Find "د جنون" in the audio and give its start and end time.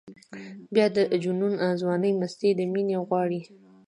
0.95-1.53